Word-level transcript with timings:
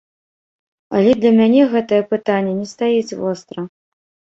Але 1.01 1.11
для 1.21 1.31
мяне 1.39 1.61
гэтае 1.75 2.03
пытанне 2.17 2.59
не 2.59 2.67
стаіць 2.75 3.17
востра. 3.25 3.73